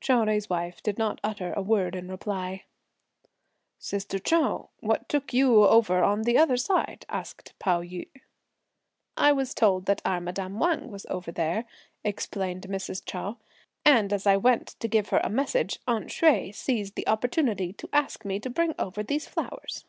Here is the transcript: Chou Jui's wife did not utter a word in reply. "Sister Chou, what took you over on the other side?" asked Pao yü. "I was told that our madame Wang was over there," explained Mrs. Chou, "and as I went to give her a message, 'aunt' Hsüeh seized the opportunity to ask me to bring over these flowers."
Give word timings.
Chou 0.00 0.14
Jui's 0.24 0.48
wife 0.48 0.82
did 0.82 0.96
not 0.96 1.20
utter 1.22 1.52
a 1.52 1.60
word 1.60 1.94
in 1.94 2.08
reply. 2.08 2.64
"Sister 3.78 4.18
Chou, 4.18 4.68
what 4.80 5.10
took 5.10 5.34
you 5.34 5.62
over 5.64 6.02
on 6.02 6.22
the 6.22 6.38
other 6.38 6.56
side?" 6.56 7.04
asked 7.10 7.52
Pao 7.58 7.82
yü. 7.82 8.08
"I 9.18 9.32
was 9.32 9.52
told 9.52 9.84
that 9.84 10.00
our 10.02 10.22
madame 10.22 10.58
Wang 10.58 10.90
was 10.90 11.04
over 11.10 11.30
there," 11.30 11.66
explained 12.02 12.62
Mrs. 12.62 13.02
Chou, 13.04 13.36
"and 13.84 14.10
as 14.10 14.26
I 14.26 14.38
went 14.38 14.68
to 14.80 14.88
give 14.88 15.10
her 15.10 15.20
a 15.22 15.28
message, 15.28 15.78
'aunt' 15.86 16.06
Hsüeh 16.08 16.54
seized 16.54 16.94
the 16.94 17.06
opportunity 17.06 17.74
to 17.74 17.86
ask 17.92 18.24
me 18.24 18.40
to 18.40 18.48
bring 18.48 18.74
over 18.78 19.02
these 19.02 19.28
flowers." 19.28 19.84